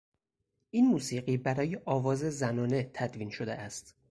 [0.71, 3.95] این موسیقی برای آواز زنانه تدوین شده است.